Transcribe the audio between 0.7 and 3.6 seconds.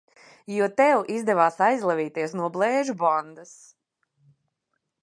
tev izdevās aizlavīties no Blēžu bandas!